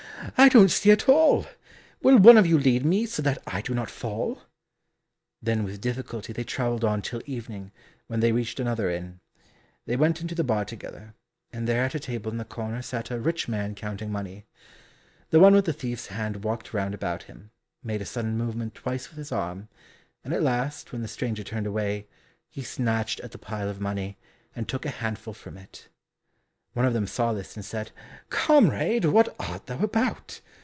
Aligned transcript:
I 0.37 0.49
don't 0.49 0.69
see 0.69 0.91
at 0.91 1.09
all. 1.09 1.47
Will 2.03 2.17
one 2.17 2.37
of 2.37 2.45
you 2.47 2.57
lead 2.59 2.85
me, 2.85 3.05
so 3.07 3.21
that 3.23 3.41
I 3.47 3.61
do 3.61 3.73
not 3.73 3.89
fall." 3.89 4.43
Then 5.41 5.63
with 5.63 5.81
difficulty 5.81 6.31
they 6.31 6.43
travelled 6.43 6.85
on 6.85 7.01
till 7.01 7.21
evening, 7.25 7.71
when 8.07 8.19
they 8.21 8.31
reached 8.31 8.59
another 8.59 8.89
inn. 8.89 9.19
They 9.87 9.95
went 9.95 10.21
into 10.21 10.33
the 10.35 10.43
bar 10.43 10.63
together, 10.63 11.15
and 11.51 11.67
there 11.67 11.83
at 11.83 11.95
a 11.95 11.99
table 11.99 12.31
in 12.31 12.37
the 12.37 12.45
corner 12.45 12.81
sat 12.83 13.09
a 13.11 13.19
rich 13.19 13.47
man 13.47 13.73
counting 13.75 14.11
money. 14.11 14.45
The 15.31 15.39
one 15.39 15.53
with 15.55 15.65
the 15.65 15.73
thief's 15.73 16.07
hand 16.07 16.43
walked 16.43 16.71
round 16.73 16.93
about 16.93 17.23
him, 17.23 17.49
made 17.83 18.01
a 18.01 18.05
sudden 18.05 18.37
movement 18.37 18.73
twice 18.75 19.09
with 19.09 19.17
his 19.17 19.31
arm, 19.31 19.69
and 20.23 20.33
at 20.35 20.43
last 20.43 20.91
when 20.91 21.01
the 21.01 21.07
stranger 21.07 21.43
turned 21.43 21.67
away, 21.67 22.07
he 22.47 22.61
snatched 22.61 23.19
at 23.21 23.31
the 23.31 23.37
pile 23.39 23.69
of 23.69 23.81
money, 23.81 24.17
and 24.55 24.67
took 24.69 24.85
a 24.85 24.91
handful 24.91 25.33
from 25.33 25.57
it. 25.57 25.87
One 26.73 26.85
of 26.85 26.93
them 26.93 27.05
saw 27.05 27.33
this, 27.33 27.57
and 27.57 27.65
said, 27.65 27.91
"Comrade, 28.29 29.03
what 29.03 29.35
art 29.37 29.65
thou 29.65 29.79
about? 29.79 30.39